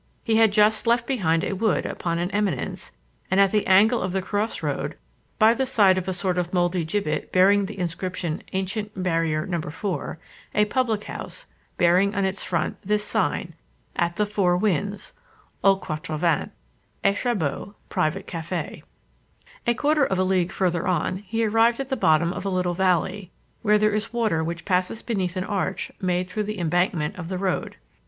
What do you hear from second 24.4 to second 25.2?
which passes